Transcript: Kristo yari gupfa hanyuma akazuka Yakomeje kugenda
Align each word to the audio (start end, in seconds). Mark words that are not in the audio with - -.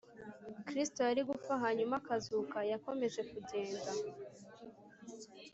Kristo 0.67 0.99
yari 1.07 1.21
gupfa 1.29 1.53
hanyuma 1.63 1.93
akazuka 2.01 2.57
Yakomeje 2.71 3.21
kugenda 3.31 3.91